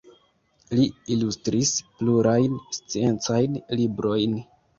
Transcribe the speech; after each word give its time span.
Li 0.77 0.87
ilustris 1.15 1.73
plurajn 1.99 2.57
sciencajn 2.79 3.61
librojn. 3.83 4.37